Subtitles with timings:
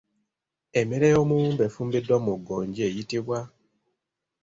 [0.79, 3.39] Emmere y'omuwumbo efumbiddwa mu ggonja eyitibwa?